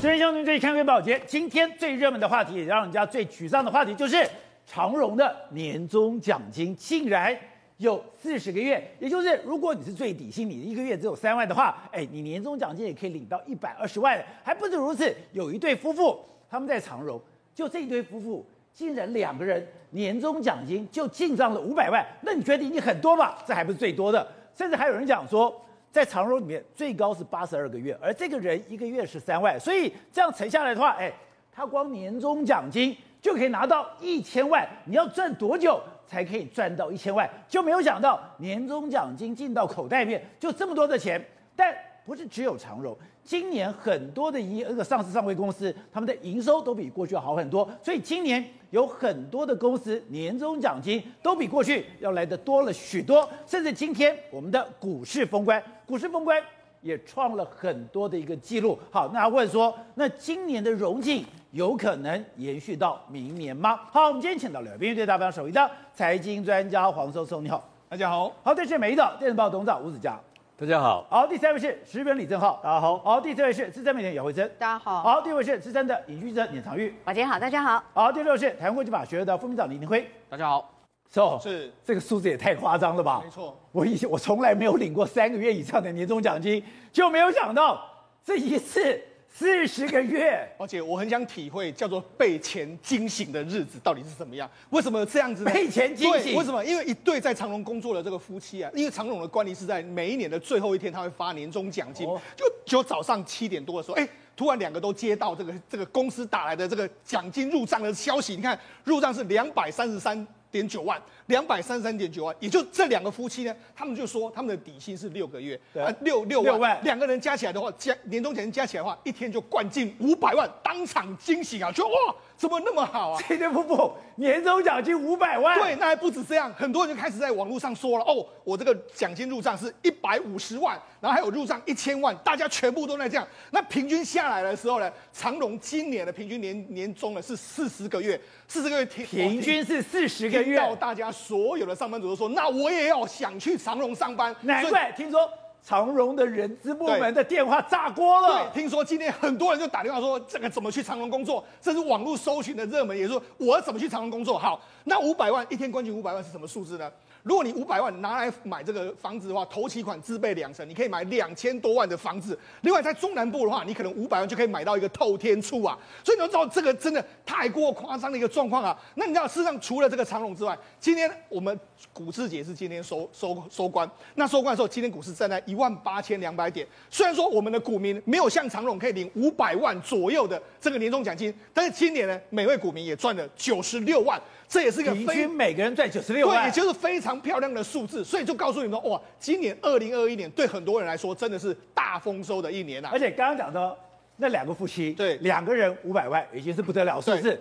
[0.00, 4.24] 今天相对最看微保洁，今天最热门的话题，也让人家最沮丧的话题，就是
[4.64, 7.36] 长荣的年终奖金竟然
[7.78, 14.24] 有四十个月，也就是如果你是最底薪，你一个月只有三万的话，哎，你年终奖金也可以领到一百二十万。
[14.44, 16.16] 还不止如此，有一对夫妇，
[16.48, 17.20] 他们在长荣，
[17.52, 23.42] 就这一对夫妇，竟然两个人年终奖金就进账了五百万，那你觉得已经很多吧？
[23.44, 24.24] 这还不是最多的，
[24.54, 25.60] 甚至还有人讲说。
[25.90, 31.12] 在长荣里面最高是八十二个月，而这个人一个月是三万，所以这样乘下来的话，哎，
[31.50, 34.68] 他光年终奖金就可以拿到一千万。
[34.84, 37.28] 你要赚多久才可以赚到一千万？
[37.48, 41.22] 就没有想到年终奖金进到口袋里面就这么多的钱，
[41.56, 41.74] 但
[42.08, 48.42] 不是只有长荣，今年很多的一那个上市上柜公司，他们的营收都比过去好很多，所以今年。
[48.70, 56.38] 有很多的公司年终奖金都比过去要来的多了许多，甚至今天我们的股市封关，股市封关
[56.82, 58.78] 也创了很多的一个记录。
[58.90, 63.74] 好，那他问说，那今年的融景有可能延续到明年吗？
[63.90, 68.30] 好，我们今天请到了编辑大方首席的财经专家黄松松，你好，大家好。
[68.42, 70.20] 好，这是美丽岛电子报董事长吴子嘉。
[70.60, 80.68] 大家好，好，第三位是石原李正浩，大家好，好，第四位是资深媒体姚慧珍，大家好，好，第五位是资深的影剧记者腼长玉，宝杰好，大家好，好，第六位是台湾国际法学的副秘书长李宁辉，大家好，
[81.08, 81.72] 是、so, 是。
[81.84, 83.20] 这个数字也太夸张了吧？
[83.22, 87.80] 没错，我以前我从来没有领过三个月以上的年终奖金，就没有想到
[88.24, 89.00] 这一次。
[89.30, 94.50] 四十个月，而且我很想体会叫做被钱惊醒的日子到底是怎么样？
[94.70, 95.52] 为什么这样子呢？
[95.52, 96.34] 被钱惊醒？
[96.34, 96.64] 为什么？
[96.64, 111.00] 因为一对在长隆工作的这个夫妻啊，因为长隆的惯例是在每一年的最后一天，他会发年终奖金，哦、就就早上七点多的时候，哎，突然两个都接到这个这个公司打来的这个奖金入账的消息，你看入账是两百三十三点九万。
[111.26, 121.92] 两百三十三点九万，也就这两个夫妻呢，他们就说他们的底薪是六个月，啊六六万，万两个人加起来的话，加年终奖金加起来的话，一天就灌进五百万，当场惊醒啊，就哇，
[122.34, 123.22] 怎么那么好啊？
[123.28, 141.12] 这对夫妇年终奖金五百万，对，那还不止这样，很多人就开始在网络上说了，哦，我这个奖金入账是一百五十万，然后还有入账一千万，大家全部都在这样，那平均下来的时候呢，长荣今年的平均年年终呢是四十个月，四十个月平平均是四十个月，到大家。
[141.12, 145.30] 所有的上班族都说：“那我也要想去长荣上班。”难怪听说
[145.62, 148.50] 长荣的人资部门的电话炸锅了。
[148.54, 156.90] 对，听说今天很多人就打电话说：“这个怎么去长荣工作？”这是网络搜寻的热门，也说：“我要怎么去长荣工作？”好，那五百万一天关进五百万是什么数字呢？
[157.28, 162.36] 如果你五百万拿来买这个房子的话，头期款自备两成，你可以买两千多万的房子。
[162.62, 165.78] 另外在中南部的话，你可能五百万就可以买到一个透天厝啊。
[166.02, 168.74] 所以你要知道这个真的太过夸张的一个状况啊。
[168.94, 171.60] 那你知道事实上除了这个长荣之外，今天我们
[171.92, 173.86] 股市也是今天收收收官。
[174.14, 176.66] 那收官的时候，今天股市站在一万八千两百点。
[176.88, 184.18] 虽然说我们的股民没有像长荣可以领五百万左右的这个年终奖金，但是今年呢，每位股民也赚了九十六万。
[184.48, 192.88] 这也是一个平均每个人赚九十六万，对，也就是非常漂亮的数字，所以就告诉你们哇，今年二零二一年对很多人来说真的是大丰收的一年啊！
[192.90, 193.76] 而且刚刚讲的
[194.16, 197.38] 那两个夫妻，对，两个人五百万已经是不得了，是不是？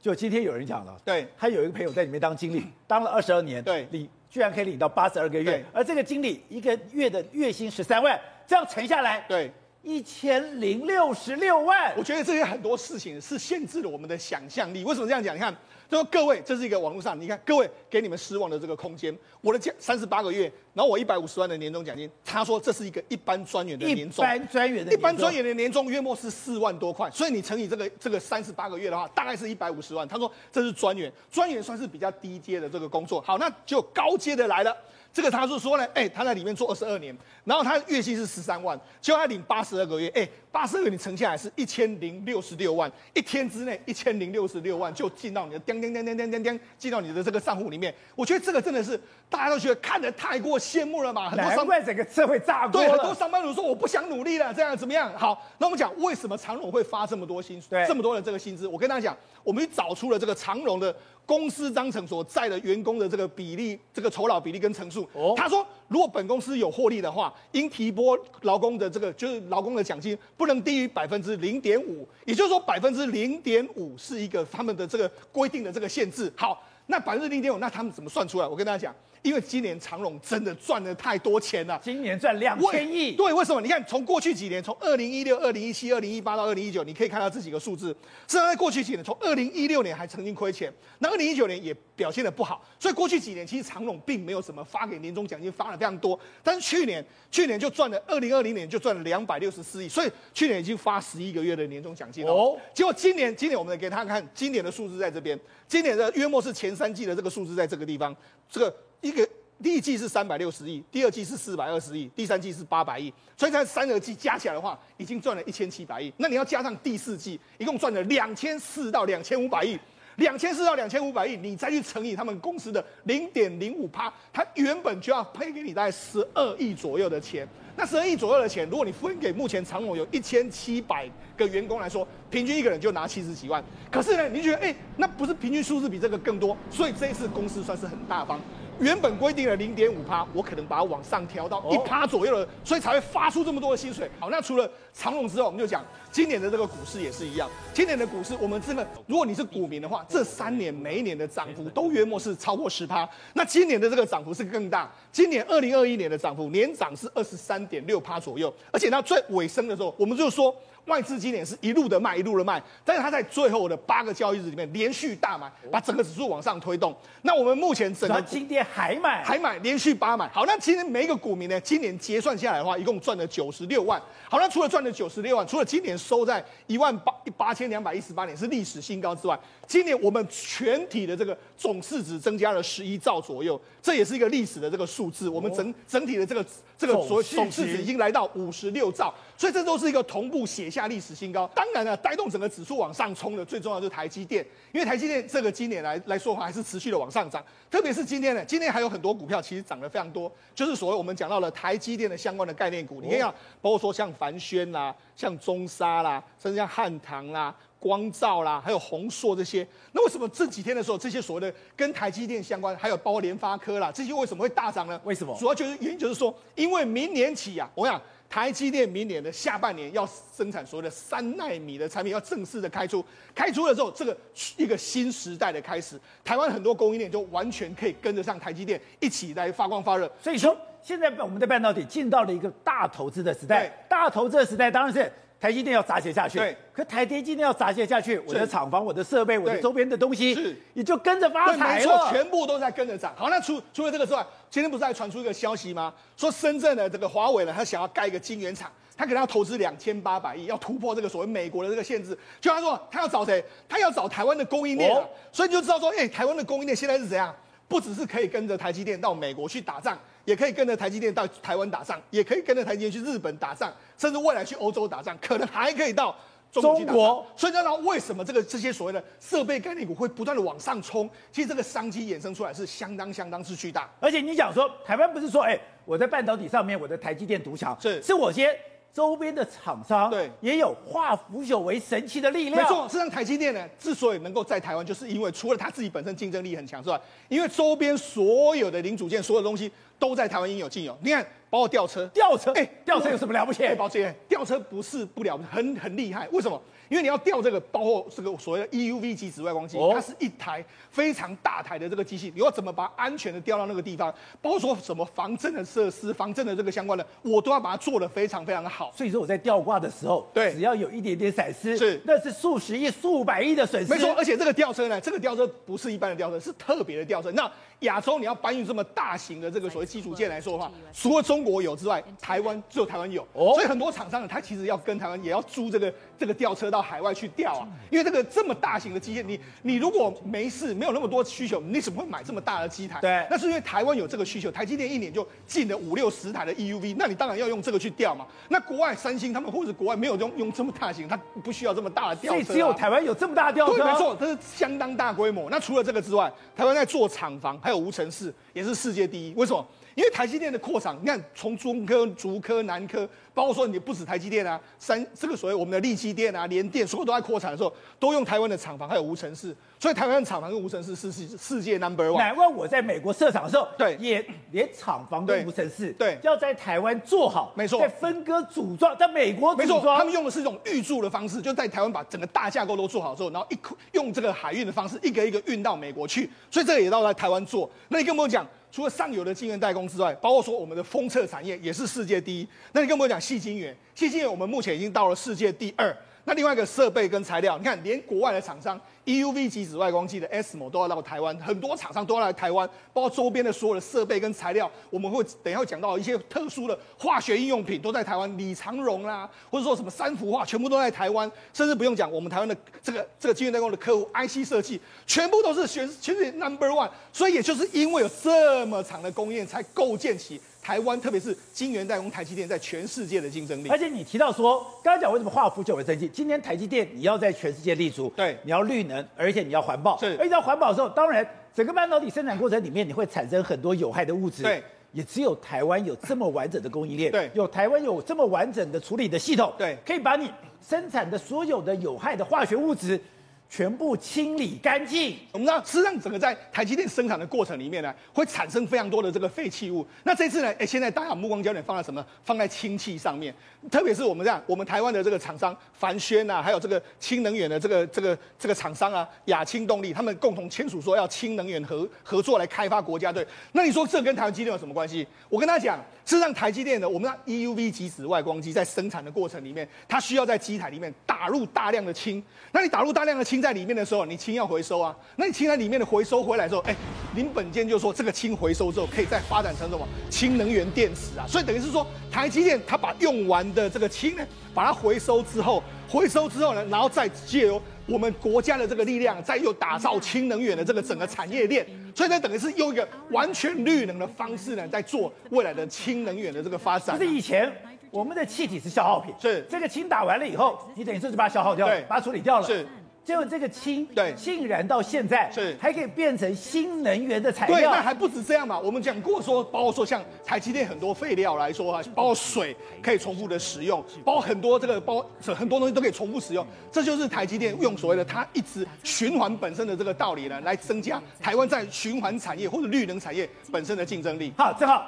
[0.00, 8.16] 就今天有人讲了，对，他有一个朋友在里面当经理，当了二十二年，对，领居然可以领到八十二个月，而这个经理一个月的月薪十三万，
[8.46, 9.50] 这样乘下来，对。
[9.80, 14.84] 一千零六十六万，我觉得这些很多事情是限制了我们的想象力。
[14.84, 15.34] 为什么这样讲？
[15.34, 15.56] 你看，
[15.88, 19.16] 就说各位，这是一个网络上，你看各位给你们失望的这个空间。
[19.40, 30.06] 我的家三十八个月，然后我一百五十万的年终奖金，他说这是一个一般专员的年终，一般专员的一般专员的年终约莫是四万多块，所以你乘以这个这个三十八个月的话，大概是一百五十万。
[30.06, 33.20] 他说这是专员，专员算是比较低阶的这个工作。
[33.22, 34.72] 好，那就高阶的来了。
[35.10, 47.92] 这个他是说呢，哎、欸，他在里面做二十二年，然后他月薪是十三万，结果他领八十二个月，哎、欸，八十二个你乘下来是一千零六十六万，一天之内一千零六十六万就进到你的叮叮叮叮叮叮叮进到你的这个账户里面。
[48.14, 49.00] 我觉得这个真的是
[49.30, 52.86] 大家都觉得看得太过羡慕了嘛，很多上难怪整个社会炸锅了。
[52.86, 55.10] 对，很多上班族说我不想努力了，这样怎么样？
[55.16, 58.68] 好，那我们讲为什么长荣会发这么多薪水，这么多的这个薪资？
[58.68, 60.94] 我跟大家讲，我们去找出了这个长荣的。
[61.28, 76.32] 公司章程所在的员工的这个比例，这个酬劳比例跟层数，哦，他说，如果本公司有获利的话，应提拨劳工的这个就是劳工的奖金不能低于百分之零点五，也就是说百分之零点五是一个他们的这个规定的这个限制。
[76.34, 78.46] 好，那百分之零点五，那他们怎么算出来？
[78.46, 83.12] 我跟大家讲，因为今年长隆真的赚了太多钱了，今年赚两千亿。
[83.12, 83.60] 对，为什么？
[83.60, 87.94] 你看，从过去几年，从二零一六、二零一七、二零一八到二零一九，你可以看到这几个数字。
[88.26, 92.64] 甚至在过去几年，从二零一六年还曾经亏钱，那二零一九年也表现的不好。
[92.78, 96.18] 所以过去几年，其实长隆并没有什么发给年终奖金，发了非常多。
[96.42, 102.32] 但是去年，去年就赚了，二零二零年就赚了两百六十四亿，所以去年已经发十一个月的年终奖金了。
[102.32, 108.14] 哦，结果今年，今年我们来给大家看，今年的数字在这边，今年的约莫是前三季的这个数字在这个地方，
[108.48, 109.28] 这个一个。
[109.60, 116.12] 第一季是三百六十亿，第二季是四百二十亿，第三季是八百亿，所以在三个季加起来的话，已经赚了一千七百亿。
[116.16, 119.76] 那你要加上第四季，一共赚了两千四到两千五百亿，
[120.14, 127.44] 两千四到两千五百亿，你再去乘以他们公司的零点零五趴，它原本就要配给你大概十二亿左右的钱。
[127.74, 133.62] 那十二亿左右的钱，如果你分给目前长荣有一千七百个员工来说，平均一个人就拿七十几万。
[133.90, 136.56] 可是呢，你觉得哎，那不是平均数字比这个更多？
[136.70, 138.40] 所以这一次公司算是很大方。
[138.80, 144.08] 原本规定了零点五趴，我可能把它往上调到一趴左右了，所以才会发出这么多的薪水。
[144.20, 147.50] 好，那除了长隆之后，我们就讲今年的这个股市也是一样。
[147.74, 153.08] 今年的股市，我们真的，如果你是股民的话，这三年每一年的涨幅都约莫是超过十趴。
[153.34, 160.54] 那今年的这个涨幅是更大，今年二零二一年的涨幅年涨是二十三点六趴左右，而且到最尾声的时候，我们就说。
[160.88, 166.96] 外资今年是一路的卖，一路的卖，但是它在最后的八个交易日里面连续大买，把整个指数往上推动。
[167.22, 170.28] 那我们目前整个今天还买，还买，连续八买。
[170.30, 174.00] 好，那今天每一个股民呢，今年结算下来的话，一共赚了九十六万。
[174.28, 185.28] 好，那除了赚了九十六万，除了今年收在一万八八千两百一十八点是历史新高之外，今年我们全体的这个总市值增加了十一兆左右，这也是一个历史的这个数字。
[185.28, 186.44] 我们整整体的这个
[186.76, 190.78] 这个所谓总市值已经来到五十六兆，所以这都是一个同步写下。
[190.78, 215.00] 下历史新高，当然了，带动整个指数往上冲的最重要就是台积电，因为台积电这个今年来来说的话，还是持续的往上涨，特别是今天呢，今天还有很多股票其实涨得非常多，就是所谓我们讲到了台积电的相关的概念股，你看，包括说像凡轩啦、像中沙啦，甚至像汉唐啦、光照啦，还有宏硕这些，那为什么这几天的时候，这些所谓的跟台积电相关，还有包括联发科啦，这些为什么会大涨呢？
[215.02, 215.36] 为什么？
[215.40, 218.00] 主要就是原因就是说，因为明年起啊，我想。
[218.30, 223.04] 台积电明年的下半年要生产所谓的三纳米的产品，要正式的开出。
[223.34, 224.16] 开出了之后，这个
[224.56, 230.10] 一个新时代的开始，台湾很多供应链就完全可以跟得上台积电一起来发光发热。
[230.20, 233.68] 所以说，现在我们的半导体进到了一个大投资的时代。
[233.88, 235.10] 大投资的时代当然是。
[235.40, 236.56] 台积电要砸钱下去，对。
[236.72, 241.80] 可台积电要砸钱下去，我的厂房、我的设备、我的周边的东西，是，你就跟着发财了。
[241.80, 243.14] 没错，全部都在跟着涨。
[243.16, 245.92] 好，那除除了这个之外，今天不是还传出一个消息吗？
[246.16, 252.18] 说深圳的这个华为呢，他想要盖一个晶圆厂，他可能要投资两千八百亿，要突破这个所谓美国的这个限制。
[252.40, 253.44] 就他说，他要找谁？
[253.68, 257.32] 他要找台湾的供应链、哦、所以你就知道说，哎、欸，台湾的供应链现在是怎样？
[257.68, 266.16] 不只是可以跟着台积电到美国去打仗，也可以跟着台积电到台湾打仗，也可以跟着台积电去日本打仗，甚至未来去欧洲打仗，可能还可以到
[266.50, 267.26] 中国。
[267.36, 271.08] 所以，知道为什么这个这些所谓的设备概念股会不断的往上冲？
[271.30, 273.90] 其实这个商机衍生出来是相当相当之巨大。
[274.00, 278.56] 而且你讲说，台湾不是说，哎，我在半导体上面，我的台积电独强，是是我先。
[278.92, 282.60] 周边的厂商对也有化腐朽为神奇的力量。
[282.60, 290.96] 没错，实际上台积电呢，之所以能够在台湾，就是因为除了它自己本身竞争力很强之外，因为周边所有的零组件、所有的东西都在台湾应有尽有。
[291.02, 293.64] 你看，包括吊车，吊车，哎，吊车有什么了不起？
[293.64, 296.28] 哎，宝姐，吊车不是不了不起，很很厉害。
[296.32, 296.60] 为什么？
[296.88, 304.12] 因为你要吊这个，包括这个所谓的 EUV 级紫外光机，它是一台非常大台的这个机器，你要怎么把它安全的吊到那个地方？
[304.40, 308.92] 包括说什么防震的设施、防震的这个相关的，我都要把它做得非常非常的好。
[308.96, 313.92] 所以说我在吊挂的时候，对，只要有一点点闪失，是那是数十亿、数百亿的损失。
[313.92, 317.30] 没错，而且这个吊车呢，这个吊车不是一般的吊车，是特别的吊车。
[317.32, 323.22] 那亚洲你要搬运这么大型的这个所谓基础件来说的话，除了中国有之外，台湾只有台湾有。
[323.34, 327.68] 哦，所以很多厂商呢，他其实要跟台湾也要租这个这个吊车到海外去吊啊。
[327.90, 333.00] 因为这个这么大型的机械，你你如果没事，没有那么多需求，你怎么会买这么大的机台？
[333.00, 338.26] 对，那是因为台湾有这个需求，台积电一年就进了五六十台的 EUV，那你当然要用这个去吊嘛。
[338.48, 342.44] 那国外三星他们或者国外没有用用这么大型，它不需要这么大的吊车啊。
[342.44, 343.76] 所以只有台湾有这么大的吊车。
[343.76, 345.48] 对，没错，这是相当大规模。
[345.50, 349.32] 那除了这个之外，台湾在做厂房，还有无尘室，也是世界第一。
[349.34, 349.66] 为什么？
[349.98, 353.06] 因为台积电的扩厂，你看从中科、竹科、南科。
[353.34, 362.18] 包括说你不止台积电啊，三这个所谓我们的力积电啊、联电，所有都在扩产的时候，都用台湾的厂房还有无尘室，所以台湾的厂房跟无尘室是世世界 number one。
[362.18, 373.58] 难怪我在美国设厂的时候，对，也连厂房跟无尘室，对，要在台湾做好，没错，在分割组装，在美国组装，没错，他们用的是一种预铸的方式，就在台湾把整个大架构都做好之后，然后一
[373.92, 377.70] 用这个海运的方式，一个一个运到美国去，所以这个也到在台湾做。
[377.86, 378.44] 那你跟我讲？
[378.70, 382.48] 除了上游的晶圆代工之外，包括说我们的封测产业也是世界第一。
[382.72, 385.96] 那你跟我讲细晶圆，细晶圆我们目前已经到了世界第二。
[386.28, 388.78] 那另外一个设备跟材料，你看连国外的厂商。
[389.06, 410.38] EUV 级紫外光机的 SMO 都要到台湾，很多厂商都要来台湾，包括周边的所有的设备跟材料，我们会等一下会讲到一些特殊的化学应用品都在台湾，李长荣啦，或者说什么三氟化，全部都在台湾，甚至不用讲，我们台湾的这个这个晶圆代工的客户 IC 设计，全部都是全全世界 number one，所以也就是因为有这么长的供应链，才构建起。
[410.68, 413.70] 台湾特别是晶圆代工，台积电在全世界的竞争力。
[413.70, 416.06] 而且你提到说，刚刚讲为什么化腐朽为生技？
[416.08, 419.98] 今天台积电你要在全世界立足，对，你要绿能，而且你要环保。
[419.98, 424.42] 是，而且要环保的时候，当然整个半导体生产过程里面，你会产生很多有害的物质。
[424.42, 433.00] 对，也只有台湾有这么完整的供应链， 对，有台湾有这么完整的处理的系统，对，可以把你生产的所有的有害的化学物质。
[433.48, 435.16] 全部清理干净。
[435.32, 439.86] 我们知道，实际上整个在台积电生产的过程里面呢，会产生非常多的这个废弃物。
[440.04, 442.04] 那这次呢，哎，现在大家目光焦点放在什么？
[442.24, 443.34] 放在氢气上面。
[443.70, 453.26] 特别是我们这样，我们台湾的这个厂商凡宣呐，还有这个氢能源的这个这个这个厂商啊，亚氢动力，他们共同签署说要氢能源合合作来开发国家队。
[453.52, 455.06] 那你说这跟台湾积电有什么关系？
[455.28, 462.22] 我跟他讲，是让台积电的我们的 EUV 级紫外光机在生产的过程里面，它需要在机台里面打入大量的氢。
[462.52, 464.94] 那你打入大量的氢在里面的时候，你氢要回收啊。
[465.16, 466.74] 那你氢在里面的回收回来之后，哎，
[467.14, 471.26] 林本坚就说这个氢回收之后可以再发展成什么氢能源电池啊。
[471.26, 481.66] 所以等于是说台积电它把用完的这个氢呢，把它回收之后，回收之后呢，然后再借由我们国家的这个力量，再又打造氢能源的这个整个产业链。
[481.94, 486.98] 所以呢，等于是用一个完全绿能的方式呢，在做未来的氢能源的这个发展。
[486.98, 487.52] 就是以前。
[487.90, 492.46] 我们的气体是消耗品，是这个氢打完了以后，你等于说是把它消耗掉了，把它处理掉了。
[492.46, 492.68] 是，
[493.08, 497.56] 结果这个氢对竟然到现在是还可以变成新能源的材料。
[497.56, 498.60] 对，那还不止这样嘛？
[498.60, 506.46] 我们讲过说，包括说像台积电很多废料来说啊，包括水可以重复的使用，包括很多这个包很多东西都可以重复使用。
[506.70, 514.34] 这就是台积电用所谓的它一直循环本身的这个道理呢，来增加台湾在循环产业或者绿能产业本身的竞争力。
[514.36, 514.84] 好，正好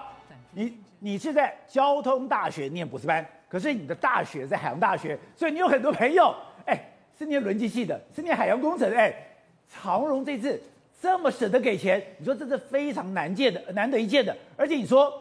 [0.53, 0.71] 你。
[1.03, 6.50] 你是在交通大学念博士班，可是你的大学在海洋大学，所以你有很多朋友，哎，
[7.21, 9.15] 是念轮机系的，是念海洋工程，哎，
[9.71, 10.59] 长荣这次
[11.03, 15.12] 这么舍得给钱，你说这是非常难见的，难得一见的，而且你说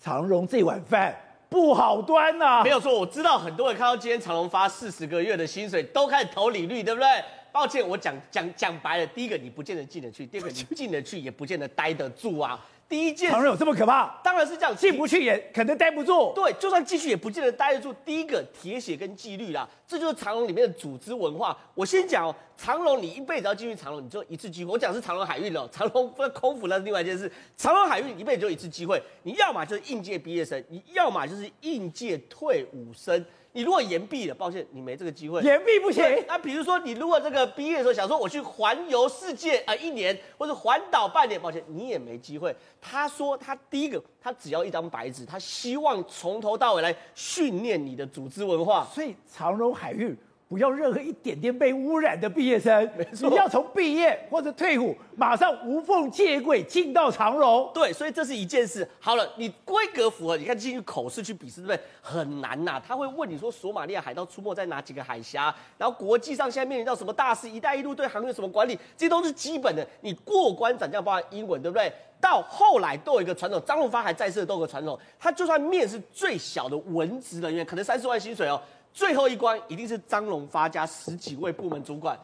[0.00, 1.14] 长荣这碗饭
[1.48, 7.06] 不好端呐、啊，没有错，我知道很多人看到今天长荣发四十个月的薪水，都开始投履历，对不对？
[7.52, 12.60] 抱歉，我讲讲讲白了，第一个你不见得进得去，第二个你进得去也不见得待得住啊。
[12.94, 14.20] 第一件，长荣有这么可怕？
[14.22, 16.32] 当然是这样，进不去也可能待不住。
[16.32, 17.92] 对，就算进去也不见得待得住。
[18.04, 21.58] 第一个铁血跟纪律啦，这就是长隆里面的组织文化。
[21.74, 24.70] 我先讲哦，长隆你一辈子要进去长隆，你就一次机会。
[24.70, 27.28] 我讲是长隆海运哦，长隆不空服那是另外一件事。
[27.56, 33.26] 长隆海运一辈子就一次机会，你要么就是应届毕业生，你要么就是应届退伍生。
[33.56, 35.40] 你如果延毕了，抱歉，你没这个机会。
[35.42, 36.02] 延毕不行。
[36.26, 42.52] 那比如说，你如果这个毕业的时候想说我去环游世界啊、呃、一年，或者环岛半年，抱歉，你也没机会。
[42.80, 48.84] 他说他第一个，他只要一张白纸，他希望从头到尾来训练你的组织文化。
[48.92, 50.16] 所以长荣海运。
[50.54, 52.88] 不要任何一点点被污染的毕业生，
[53.22, 57.68] 你要从毕业或者退伍，马上无缝接轨进到长荣。
[57.74, 58.88] 对，所以这是一件事。
[59.00, 61.80] 好了，你规格符合，你看进去口试去笔试，对不对？
[62.00, 65.52] 很难呐、啊，他会问你说，索马利亚海盗出没在哪几个海峡？
[65.76, 67.50] 然后国际上现在面临到什么大事？
[67.50, 68.78] 一带一路对航运什么管理？
[68.96, 69.84] 这些都是基本的。
[70.02, 71.92] 你过关斩将，包含英文，对不对？
[72.20, 78.58] 到后来都有一个传统，张荣发还在世的都有个传统，他就算面试最小的文职人员，可能三十万薪水哦。
[78.94, 82.18] 最后一关一定是张荣发家十几位部门主管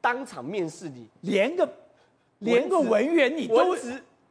[0.00, 1.66] 当场面试你，连个
[2.40, 3.74] 连个文员你都。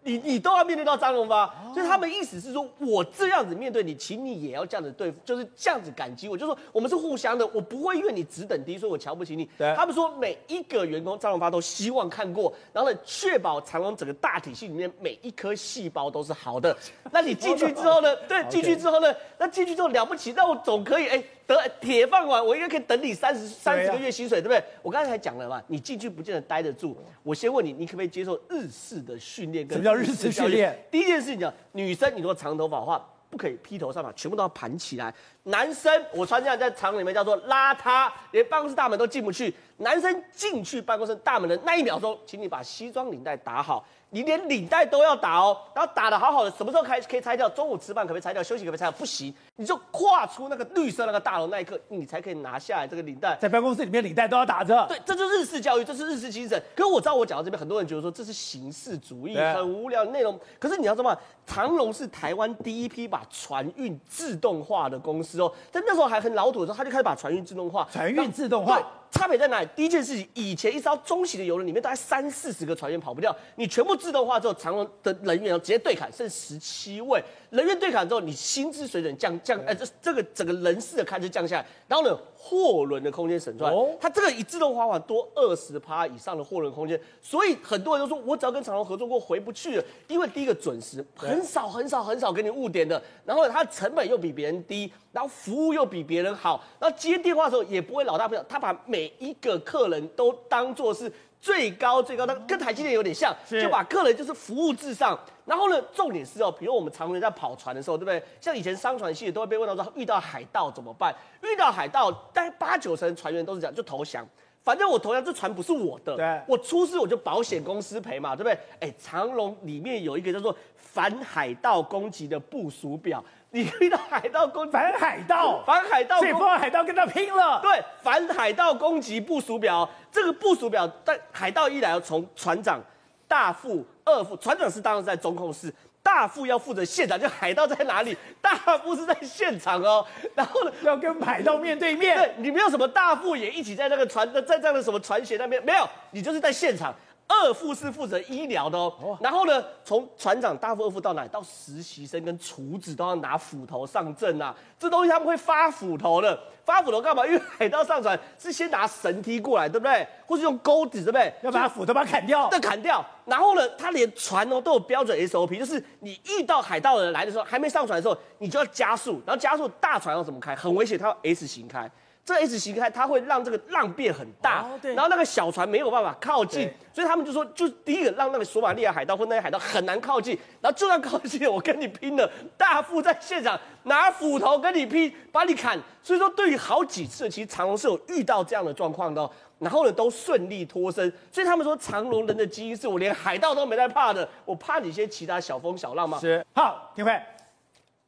[0.08, 9.50] 你你都要面对到张荣发，所以他们意思是说，我这样子面对你，请你也要这样子对付，就是这样子感激我，就是说我们是互相的，我不会因为你只等低，所以我瞧不起你。
[9.58, 16.78] 对，他们说每一个员工张荣发都希望看过，然后呢，确保长隆整个大体系里面每一颗细胞都是好的。
[17.12, 18.16] 那你进去之后呢？
[18.28, 19.12] 对，进去之后呢？
[19.40, 21.24] 那进去之后了不起，那我总可以哎。
[21.48, 24.64] 得铁饭碗，我应该可以等你三十三十个月薪水，对不对？
[24.82, 26.98] 我刚才还讲了嘛，你进去不见得待得住。
[27.24, 29.68] 我先问你，你可不可以接受日式的训练？
[29.70, 30.78] 什么叫日式训练？
[30.90, 35.14] 第一件事情讲，女生你如果长头发的话，不可以披头散发，全部都要盘起来。
[35.48, 39.54] 男生我穿这样在厂里面叫做邋遢，连办公室大门都进不去。
[39.78, 43.86] 男生进去办公室大门的那一秒钟，请你把西装领带打好。
[44.12, 47.50] 你连领带都要打哦，然后打的好好的，什么时候开可以拆掉？
[47.50, 48.42] 中午吃饭可不可以拆掉？
[48.42, 48.92] 休息可不可以拆掉？
[48.94, 53.36] 不行，你就跨出那个绿色那个大楼那一刻，你才可以拿下来这个领带。
[53.42, 54.86] 在办公室里面，领带都要打着。
[54.88, 56.58] 对，这就是日式教育，这是日式精神。
[56.74, 60.40] 可是我知道，我讲到这边，很多人觉得说这是形式主义，很无聊的内容。
[60.60, 61.18] 可是你要知道吗？
[61.46, 67.88] 长荣是台湾第一批把船运自动化的公司哦，在那时候还很老土的时候，他就开始把船运自动化。
[67.92, 68.82] 船运自动化。
[69.16, 69.68] 差别在哪里？
[69.78, 94.92] 第一件事情，以前一艘中型的游轮里面大概三四十个船员跑不掉，你全部自动化之后，长荣的人员直接对砍，剩十七位人员对砍之后，你薪资水准降降，哎，这这个整个人事的开支降下来，然后呢，货轮的空间省出来，它这个以自动化化多二十趴以上的货轮空间，所以很多人都说，我只要跟长荣合作过回不去了，因为第一个准时，很少很少很少给你误点的，然后它的成本又比别人低。
[95.16, 105.18] 然后服务又比别人好，然后接电话的时候也不会老大不小，他把每一个客人都当做是最高最高的，跟台积电有点像，就把客人就是服务至上。
[105.46, 108.24] 然后呢，重点是哦，比如我们常人在跑船的时候，对不对？
[108.42, 111.14] 像以前商船系列都会被问到说，遇到海盗怎么办？
[111.44, 114.28] 遇到海盗，大概八九成船员都是这样，就投降。
[114.64, 118.58] 反正我投降，这船不是我的，对，我出事我就保险公司赔嘛，对不对？
[118.80, 123.24] 哎，长隆里面有一个叫做反海盗攻击的部署表。
[123.56, 127.62] 你遇到海盗攻击，反海盗，反海盗，所以碰到海盗跟他拼了。
[127.62, 132.82] 对，反海盗攻击部署表，这个部署表，但海盗一来要从船长、
[133.30, 140.06] 大副、二副，船长是当然在中控室，大副要负责现场，就海盗在哪里， 大副是在现场哦。
[140.36, 142.18] 然后呢，要跟海盗面对面。
[142.18, 146.94] 对，你没有什么大副也一起在那个船，在这样的什么船舷那边，没有，你就是在现场。
[147.27, 151.29] 二副是负责医疗的哦，然后呢，从船长、大副、二副到哪里？
[151.29, 154.55] 到实习生跟厨子都要拿斧头上阵啊！
[154.77, 157.25] 这东西他们会发斧头的，发斧头干嘛？
[157.25, 160.08] 因为海盗上船是先拿绳梯过来，对不对？
[160.27, 161.34] 或是用钩子，对不对？
[161.41, 163.03] 要把斧头把它砍掉，再砍掉。
[163.25, 170.55] 然后呢，他连船哦都有标准 SOP，就是你遇到海盗的人来的时候，还没上船的时候，你就要加速，然后加速大船要怎么开？
[170.55, 171.89] 很危险，它要 S 型开。
[172.25, 182.27] 这 S 型开，它会让这个浪变很大，哦、然后那个小船没有办法靠近，所以他们就说，就第一个让那个索马利亚海盗或那些海盗很难靠近，然后就算靠近，我跟你拼了，
[182.58, 185.79] 大副在现场拿斧头跟你拼，把你砍。
[186.01, 189.29] 所以说，对于好几次，其实长隆是有遇到这样的状况的，
[189.60, 191.13] 然后呢都顺利脱身。
[191.32, 196.17] 所以他们说，长隆人的基因是我连海盗都没在怕的，我怕你些其他小风小浪吗？
[196.20, 196.44] 是。
[196.55, 197.22] 好，廷辉，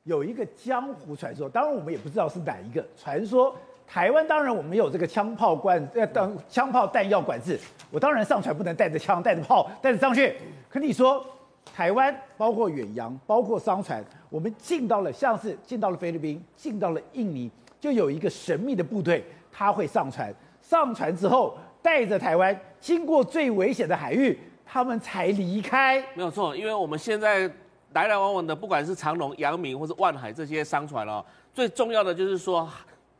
[0.05, 3.55] 有一个江湖传说，当然我们也不知道是哪一个传说。
[3.87, 7.57] 台湾当然我们有这个枪炮管，呃，当枪炮弹药管制，
[7.89, 10.35] 我当然上船不能带着枪、带着炮、带着上去。
[10.67, 11.25] 可你说，
[11.73, 20.35] 台湾包括远洋、包括商船，我们进到了像是进到了菲律宾、进到了印尼，就有一个神秘的部队，他会上船。
[20.61, 26.03] 上船之后，带着台湾经过最危险的海域，他们才离开。
[26.13, 27.49] 没有错，因为我们现在
[27.93, 31.23] 来来往往的，不管是长荣、阳明或是万海这些商船哦，
[31.53, 32.69] 最重要的就是说。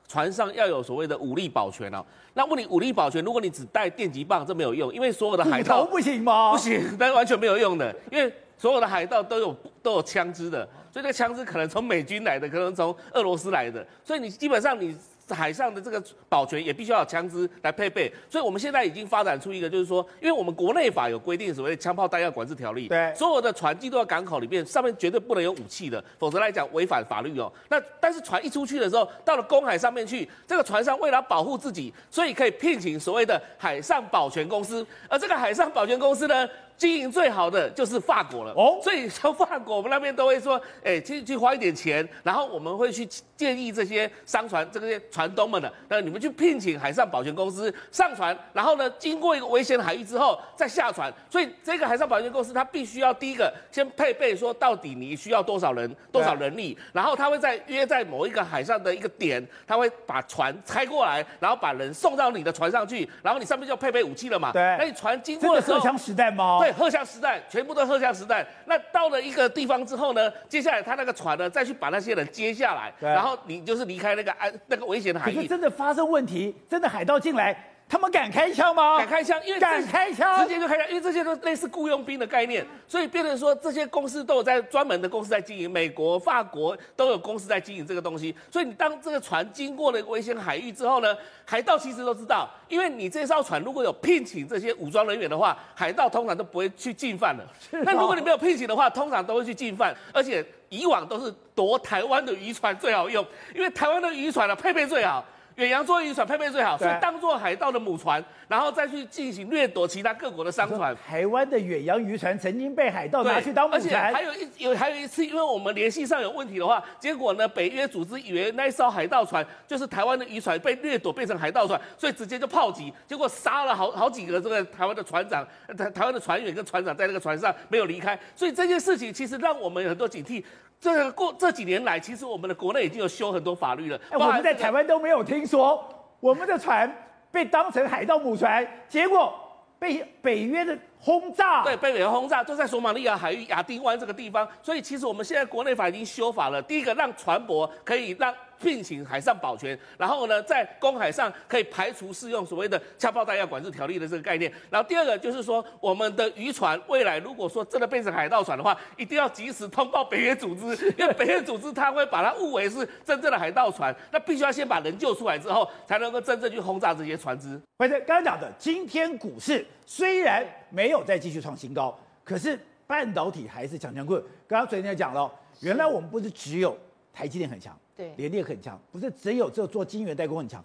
[0.08, 2.04] 船上要有所谓的武力保全哦。
[2.34, 6.52] 那问你武力保全，如果你只带电击棒，这没有用，因为所有的海盗不行吗？
[6.52, 14.96] 不行，但是完全没有用的，因为所有的海盗都有都有枪支的，所以这个枪支可能从美军来的，可能从俄罗斯来的，所以你基本上你。
[15.36, 27.52] 海上的这个保全也必须要有枪支来配备，所以我们现在已经发展出一个，就是说，因为我们国内法有规定所谓枪炮弹药管制条例，对，所有的船进到港口里面，上面绝对不能有武器的，否则来讲违反法律哦。
[27.70, 51.12] 那但是船一出去的时候，到了公海上面去，这个船上为了保护自己，所以可以聘请所谓的海上保全公司，而这个海上保全公司呢，经营最好的就是法国了哦，所以从法国我们那边都会说，哎，去去花一点钱，然后我们会去建议这些商船这些船东们的，那你们去聘请海上保全公司上船，然后呢，经过一个危险海域之后再下船。
[51.30, 64.52] 所以这个海上保全公司它必须要第一个先配备说到底你需要多少人多少人力，然后他会在约在某一个海上的一个点，他会把船开过来，然后把人送到你的船上去，然后你上面就配备武器了嘛。
[64.52, 66.60] 对，那你船经过的时候，荷枪实弹吗？
[66.60, 68.46] 对，荷枪实弹，全部都荷枪实弹。
[68.66, 75.36] 那到了一个地方之后呢，接下来他那个船呢再去把那些人接下来，然后你就是离开那个安那个危险的海域。
[75.36, 77.74] 可是真的发生问题，真的海盗进来。
[77.90, 78.98] 他们敢开枪吗？
[78.98, 88.36] 敢开枪，因为敢开枪，直接就开枪，因为这些都类似雇佣兵的概念，所以变成说这些公司都有在专门的公司在经营，美国、法国都有公司在经营这个东西。
[88.52, 97.46] 所以你当这个船经过了危险海域之后呢，海盗其实都知道，因为你这艘船如果有聘请这些武装人员的话，海盗通常都不会去进犯的。
[97.72, 105.24] 那如果你没有聘请的话，通常都会去进犯，而且以往都是夺台湾的渔船最好用，因为台湾的渔船呢配备最好。
[105.58, 110.96] 远洋作业渔船配备最好，所以当做海盗的母船，然后再去进行掠夺其他各国的商船。
[110.96, 125.44] 台湾的远洋渔船曾经被海盗拿去当母船，还有一有还有一次，因为我们联系上有问题的话，结果呢，北约组织以为那艘海盗船就是台湾的渔船被掠夺变成海盗船，所以直接就炮击，结果杀了好好几个这个台湾的船长、
[125.76, 130.44] 台 台湾的船员跟船长在那个船上没有离开，所以这件事情其实让我们有很多警惕。
[130.80, 134.00] 这个过这几年来，其实我们的国内已经有修很多法律了。
[134.12, 135.84] 我们在台湾都没有听说
[136.20, 136.92] 我们的船
[137.32, 139.34] 被当成海盗母船，结果
[139.80, 141.64] 被北约的轰炸。
[141.64, 144.48] 对，被北约轰炸，就在索马利亚海域亚丁湾这个地方。
[144.62, 146.62] 所以其实我们现在国内法已经修法了。
[146.62, 148.34] 第一个，让船舶可以让。
[148.60, 154.52] 聘请海上保全，然后呢，在公海上可以排除适用所谓的枪炮弹药管制条例的这个概念。
[154.72, 167.62] 然后第二个就是说，我们的渔船未来如果说真的变成海盗船的话，一定要及时通报北约组织，因为北约组织他会把它误为是真正的海盗船，那必须要先把人救出来之后，才能够真正去轰炸这些船只。
[167.78, 174.22] 或者刚刚讲的，今天股市虽然没有再继续创新高，可是半导体还是强强棍。
[174.48, 176.78] 刚刚昨天也讲了，原来我们不是只有
[177.14, 177.78] 台积电很强。
[177.96, 180.64] 对，联电很强，不是只有这做晶圆代工很强，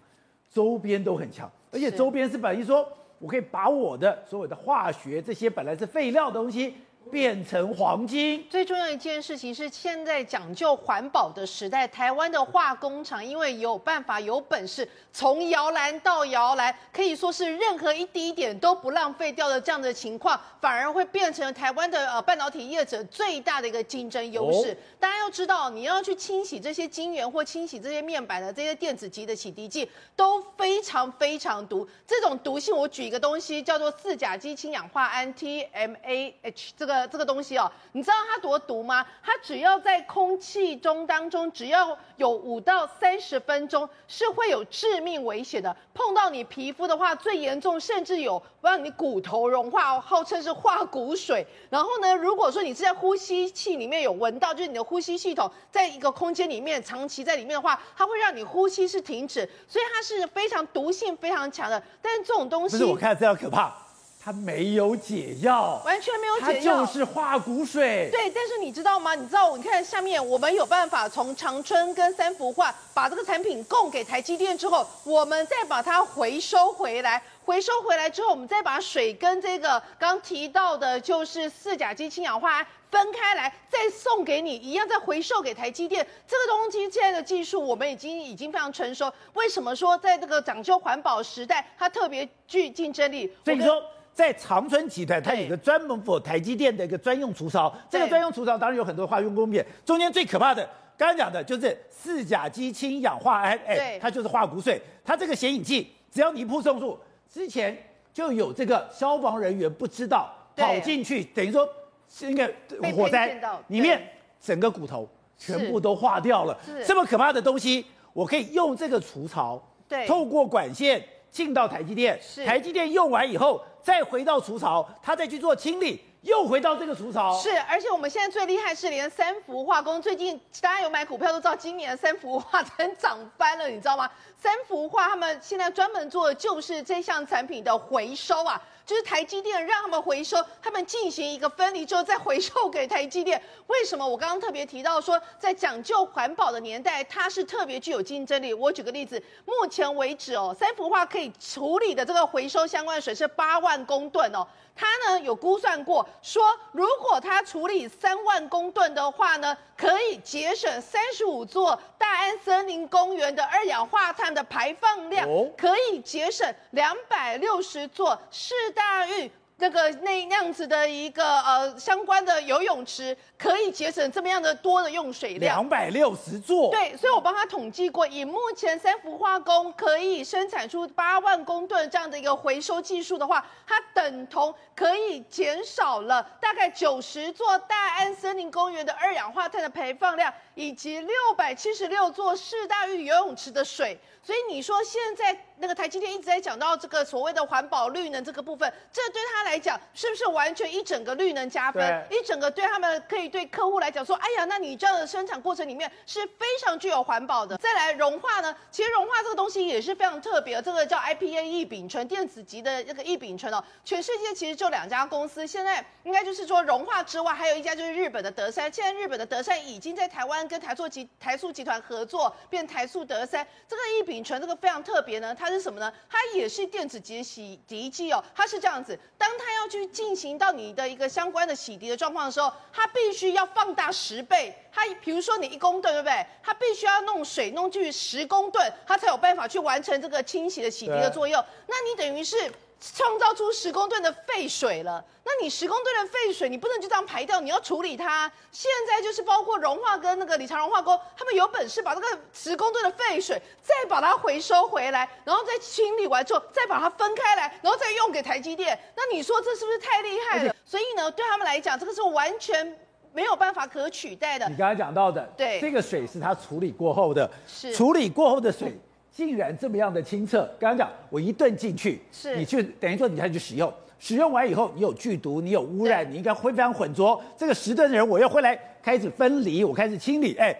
[0.51, 2.87] 周边都很强，而且周边是等于说，
[3.17, 6.75] 我可以把我的所有的化学这些本来是废料的东西。
[7.11, 8.45] 变成黄金。
[8.49, 24.71] 最重要一件事情是，现在讲究环保的时代，台湾的化工厂因为有办法、有本事，从摇篮到摇篮，可以说是任何一滴点都不浪费掉的这样的情况，反而会变成台湾的呃半导体业者最大的一个竞争优势。
[24.71, 31.87] 哦、大家要知道，你要去清洗这些晶圆或清洗这些面板的这些电子级的洗涤剂，都非常非常毒。
[32.07, 36.92] 这种毒性，我举一个东西叫做四甲基氢氧化銨 （TMAH） 这个。
[36.93, 39.03] 呃，这个东西哦，你知道它多毒吗？
[39.23, 45.75] 它只要在空气中当中，只要有五到三十分钟，是会有致命危险的。
[45.91, 51.43] 碰到你皮肤的话，最严重甚至有让你骨头融化，号称是化骨水。
[51.71, 61.81] 然后呢，如果说你是在呼吸器里面有闻到，就是你的呼吸系统在一个空间里面长期在里面的话，它会让你呼吸是停止，所以它是非常毒性非常强的。
[62.03, 63.75] 但是这种东西，不是我看这样可怕。
[64.23, 68.07] 它没有解药，完全没有解药，它就是化骨水。
[68.09, 69.13] 对，但是你知道吗？
[69.15, 77.21] 你知道，你看下面，我们有办法从长春跟三福化把这个产品供给台积电之后，我们再把它回收回来。
[77.43, 86.07] 回收回来之后，我们再把水跟这个刚提到的，就是四甲基氢氧化铵分开来，再送给你，一样再回收给台积电。
[86.25, 89.11] 这个东西现在的技术，我们已经已经非常成熟。
[89.33, 93.29] 为什么说在这个讲究环保时代，它特别具竞争力？
[93.43, 93.83] 所以说。
[94.13, 97.73] 在长春集团，它有一个专门 for 台积电的一个专用除槽。
[97.89, 100.63] 这个专用除槽当然有很多化学工业，中间最可怕的，
[100.95, 104.79] 刚刚讲的就是四甲基氢氧化铵，哎，它就是化骨水。
[105.03, 106.97] 它这个显影剂，只要你一扑送入，
[107.27, 107.75] 之前
[108.13, 111.67] 就有这个消防人员不知道跑进去，等于说
[112.07, 112.53] 是一个
[112.95, 113.99] 火灾里面，
[114.39, 116.55] 整个骨头全部都化掉了。
[116.85, 123.61] 这么可怕的东西，我可以用这个除槽，对，透过管线进到台积电，台积电用完以后。
[123.83, 127.37] 再回到除槽，他再去做清理，又回到这个除槽。
[127.37, 134.09] 是，而且我们现在最厉害是，连三福化工最近大家有买股票都知道，今年三福化成涨翻了，你知道吗？
[134.37, 138.61] 三福化他们现在专门做的就是这项产品的回收啊。
[138.85, 143.41] 就是台积电让他们回收，他们进行一个分离之后再回收给台积电。
[143.67, 144.07] 为什么？
[144.07, 148.53] 我刚刚特别提到说，在讲究环保的年代，它是特别具有竞争力。
[148.53, 154.45] 我举个例子，目前为止哦，三幅画可以处理的这个回收相关的水是八万公吨哦。
[154.75, 169.31] 他呢有估算过，说如果他处理三万公吨的话呢，可以节省三十五座大安森林公园的二氧化碳的排放量，可以节省两百六十座市大运。
[169.55, 176.69] 这个那那样子的一个呃相关的游泳池，可以节省这么样的多的用水量，两百六十座。
[176.71, 190.33] 对，所以我帮他统计过，以目前三氟化工可以生产出八万公吨这样的一个回收技术的话，它等同可以减少了大概九十座大安森林公园的二氧化碳的排放量。
[190.55, 193.99] 以及六百七十六座世大运游泳池的水。
[194.25, 202.07] 所以你说现在那个台积电一直在讲到这个所谓的环保绿能这个部分，这对他来讲是不是完全一整个绿能加分？
[202.09, 207.57] 一整个对他们可以对客户来讲说，哎呀，那你这样的生产过程里面是非常具有环保的。
[207.57, 218.71] 再来融化呢，其实融化这个东西也是非常特别的，这个叫 IPA 异丙醇电子级的这个异丙醇哦，全世界其实就两家公司，现在应该就是说融化之外，还有一家就是日本的德山。
[218.71, 224.13] 现在日本的德山已经在台湾跟台塑集台塑集团合作，变台塑德三这个异丙。
[224.13, 225.91] 丙醇这个非常特别呢，它是什么呢？
[226.07, 228.23] 它也是电子级洗涤剂哦。
[228.35, 234.55] 它是这样子，当它要去进行到你的一个相关的洗涤的状况的时候，它必须要放大十倍。
[234.71, 236.23] 它比如说你一公吨，对不对？
[236.43, 241.43] 它必须要弄水弄去十公吨，它才有办法去完成这个清洗的洗涤的作用。
[241.65, 242.51] 那你等于是。
[242.91, 248.29] 创造出十公吨的废水了，那你十公吨的废水，你不能就这样排掉，你要处理它。
[248.51, 258.77] 现在就是包括融化跟那个理查融化工，他们有本事把这个十公吨的废水再把它回收回来，然后再清理完之后再把它分开来，然后再用给台积电。
[258.97, 260.53] 那你说这是不是太厉害了？
[260.65, 262.77] 所以呢，对他们来讲，这个是完全
[263.13, 264.49] 没有办法可取代的。
[264.49, 268.77] 你刚才讲到的，对，这个水是它处理过后的，是处理过后的水。
[269.13, 272.35] 竟然这么样的清澈，刚刚讲我一顿进去，是。
[272.35, 277.21] 你去等于说你才去使用，使用完以后你有剧毒，你有污染，你应该会非常浑浊。
[277.37, 280.53] 这个十吨的人我又回来开始分离，我开始清理，哎，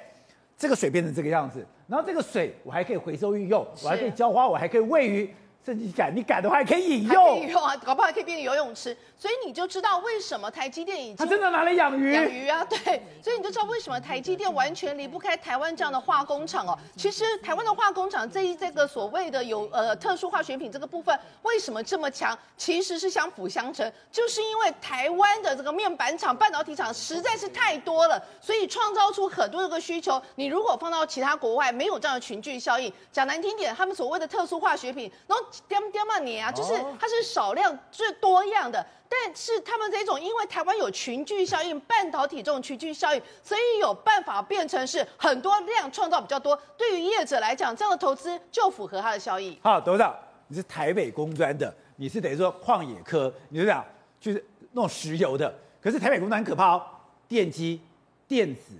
[0.56, 5.34] 这个水变成这个样子，然后这个水我还可以回收运用，我还可以浇花，我还可以喂鱼。
[5.66, 16.78] 甚至改你改的话还可以饮用，可以用啊，搞不好还可以变成游泳池，所以你就知道为什么台积电已经它真的拿来养鱼养鱼啊，对，所以你就知道为什么台积电完全离不开台湾这样的化工厂哦。
[16.98, 30.22] 其实台湾的化工厂这一这个所谓的有呃特殊化学品这个部分为什么这么强，其实是相辅相成，就是因为台湾的这个面板厂、半导体厂实在是太多了，所以创造出很多这个需求。
[30.36, 35.46] 你如果放到其他国外，没有这样的群聚效应，讲难听点，他们所谓的特殊化学品，然后。
[35.68, 46.60] 点点嘛你啊，就是它是少量最多样的，但是他们这种因为台湾有群聚效应，半导体这种群聚效应，所以有办法变成是很多量创造比较多。
[46.78, 49.58] 对于业者来讲，这样的投资就符合它的效益。
[49.62, 50.16] 好，董事长，
[50.48, 53.86] 你是台北工专的，你是等于说矿冶科，你是这样
[54.20, 55.54] 就是弄石油的。
[55.82, 56.86] 可是台北工专很可怕哦，
[57.28, 57.82] 电机、
[58.28, 58.74] 电子、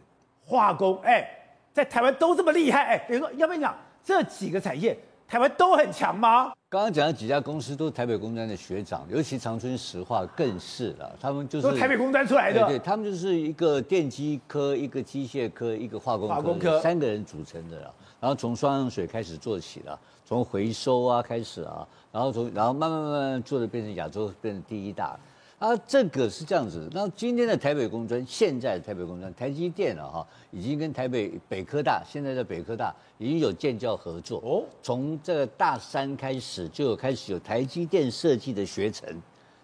[0.46, 1.30] 化工，哎，
[1.74, 4.98] 在台湾都这么厉害，哎，等于说要不要讲这几个产业？
[5.28, 6.54] 台湾都很强吗？
[6.70, 11.16] 刚刚讲的几家公司都是台北工专的学长，尤其长春石化更是了。
[11.20, 17.94] 他们就是都台北工专出来的，对，对他们就是一个电机科、一个机械科、一个化工科，化工科三个人组成的了。
[18.20, 25.20] 然后从双氧水开始做起了，从回收啊开始啊，然后从然后慢慢慢慢做的变成亚洲变成第一大。
[25.64, 26.90] 啊，这个是这样子。
[26.92, 34.66] 那今天的台北工专，现在的台北工专，台积电了哈，已经跟台北北科大，现在的北科大已经有建教合作哦。
[34.82, 39.08] 从这个大三开始就有开始有台积电设计的学程，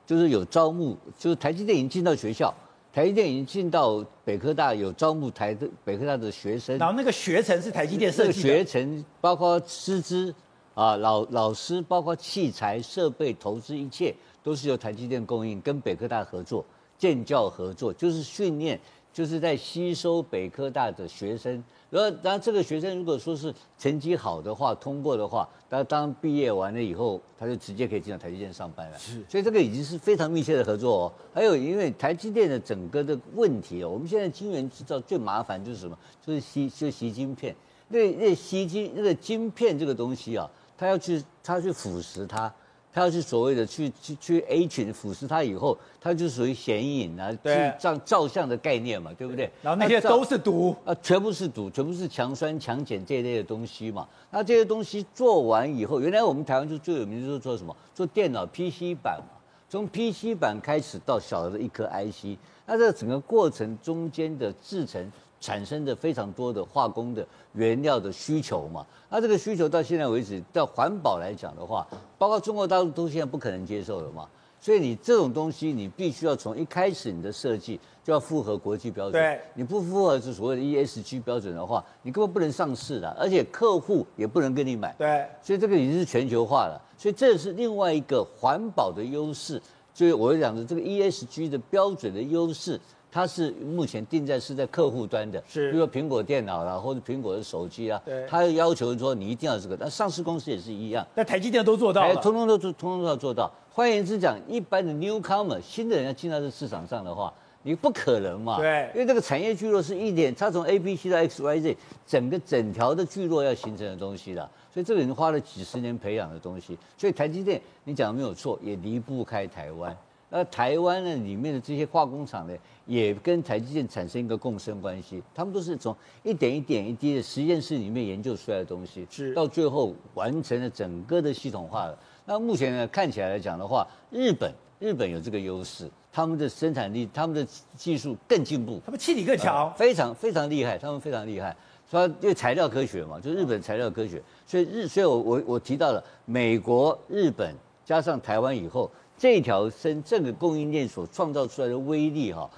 [0.08, 2.54] 就是有招募，就是台积电已经进到学校，
[2.94, 6.78] 台积电已经进到北科大有招募台的北科大的学生。
[6.78, 8.34] 然后那个学程是台积电设计的。
[8.34, 10.34] 这个学程包括师资
[10.76, 14.16] 啊，老老师，包括器材设备投资一切。
[14.44, 16.66] 都是由台积电供应，跟北科大合作，
[16.98, 18.80] 建教合作，就是训练，
[19.12, 21.64] 就是在吸收北科大的学生。
[21.90, 28.98] 然后，然后这个学生如果说是成绩好的话，通过的话，他当毕业完了以后，他就直接可以进到台积电上班了。
[29.00, 31.14] 是，所以这个已经是非常密切的合作哦。
[31.34, 35.98] 还有，因为台积电的整个的问题哦，我们现在晶圆制造最麻烦就是什么？
[36.24, 37.56] 就是吸，就吸晶片。
[37.88, 40.48] 那那吸晶那个晶片这个东西啊，
[40.78, 42.54] 它要去，它要去腐蚀它。
[43.00, 49.50] 它要是所谓的去去去 A 群腐蚀它以后，它就属于显影啊，去照照相的概念嘛，对不对？
[49.62, 54.06] 然后那些都是毒啊，全部是毒，全部是强酸强碱这一类的东西嘛。
[54.32, 57.74] 那这些东西做完以后，原来我们台湾就最有名的就是做什么？
[57.96, 59.40] 做电脑 PC 板嘛。
[59.70, 65.10] 从 PC 板开始到小的一颗 IC，那这整个过程中间的制程。
[65.42, 74.28] 产生的非常多的化工的原料的需求嘛，那这个需求到现在为止，到环保来讲的话，包括中国大陆都现在不可能接受了嘛，
[74.60, 89.62] 所以你这种东西你必须要从一开始你的设计就要符合国际标准，对，你不符合是所谓的 ESG 标准的话，你根本不能上市的，而且客户也不能跟你买，对，所以这个已经是全球化了，所以这是另外一个环保的优势，
[89.94, 92.80] 所以我讲的这个 ESG 的标准的优势。
[93.12, 103.52] 它是目前定在是在客户端的，是，比如说苹果电脑啦，或者苹果的手机啊，对，它要求说你一定要这个，那上市公司也是一样，那台积电都做到了，通通都做，通通都要做到。
[103.72, 108.58] 换言之讲，一般的 newcomer 新的人要进到这市场上的话，你不可能嘛？
[108.58, 114.42] 对，因为这个产业聚落是一点，它从 A、B、C 到 X、Y、Z，整个整条的聚落要形成的东西的，
[114.74, 116.78] 所以这个人花了几十年培养的东西。
[116.98, 119.96] 所以台积电，你讲的没有错，也离不开台湾。
[120.30, 122.54] 那台湾呢，里面的这些化工厂呢，
[122.86, 125.22] 也跟台积电产生一个共生关系。
[125.34, 131.98] 他们都是从一点一点一滴的实验室里面研究出来的东西，是到最后完成了整个的系统化了。
[132.26, 135.90] 那目前呢，看起来来讲的话，日本日本有这个优势。
[136.12, 141.56] 他们的生产力，他们的技术更进步，他们气体更强，呃，非常非常厉害，他们非常厉害。
[141.88, 148.90] 所以因为材料科学嘛，就日本材料科学，所以日，所以我我我提到了美国、日本加上台湾以后，
[149.20, 152.50] 这条生这个供应链所创造出来的威力哈，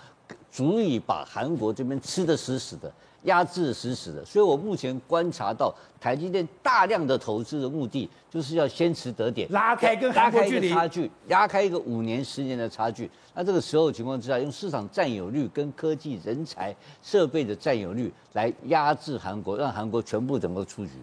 [0.49, 2.89] 足以把韩国这边吃得死死的。
[3.25, 13.07] 压制死死的，所以我目前观察到台积电大量的投资的目的，就是要先持得点，拉开跟韩国距离差距，拉开一个五年、十年的差距。
[13.35, 20.93] 那这个时候情况之下，用市场占有率跟科技人才、设备的占有率来压制韩国，让韩国全部整个出局。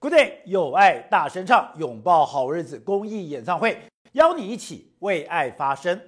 [0.00, 3.78] Good day，有爱大声唱，拥抱好日子公益演唱会，
[4.12, 6.00] 邀你一起为爱发声。